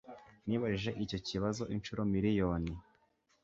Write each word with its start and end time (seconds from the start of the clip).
Nibajije 0.47 0.91
icyo 1.03 1.19
kibazo 1.27 1.63
inshuro 1.75 2.01
miriyoni 2.13 2.73